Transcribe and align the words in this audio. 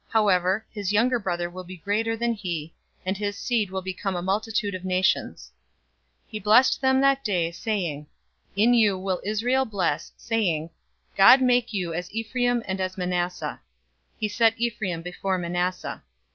However, 0.09 0.65
his 0.71 0.91
younger 0.91 1.19
brother 1.19 1.47
will 1.47 1.63
be 1.63 1.77
greater 1.77 2.17
than 2.17 2.33
he, 2.33 2.73
and 3.05 3.15
his 3.15 3.37
seed 3.37 3.69
will 3.69 3.83
become 3.83 4.15
a 4.15 4.23
multitude 4.23 4.73
of 4.73 4.83
nations." 4.83 5.51
048:020 6.29 6.31
He 6.31 6.39
blessed 6.39 6.81
them 6.81 7.01
that 7.01 7.23
day, 7.23 7.51
saying, 7.51 8.07
"In 8.55 8.73
you 8.73 8.97
will 8.97 9.21
Israel 9.23 9.63
bless, 9.65 10.11
saying, 10.17 10.71
'God 11.15 11.39
make 11.43 11.71
you 11.71 11.93
as 11.93 12.11
Ephraim 12.11 12.63
and 12.65 12.81
as 12.81 12.97
Manasseh'" 12.97 13.61
He 14.19 14.27
set 14.27 14.59
Ephraim 14.59 15.03
before 15.03 15.37
Manasseh. 15.37 16.01